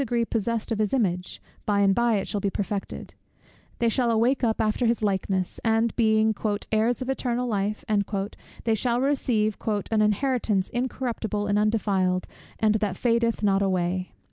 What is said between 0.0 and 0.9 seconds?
Even here they are in some degree possessed of